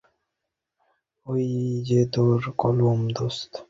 [1.27, 1.45] ওই
[1.87, 3.53] যে তোর কলম, দোস্ত।